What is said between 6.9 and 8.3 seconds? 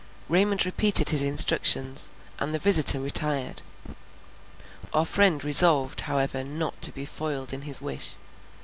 be foiled in his wish.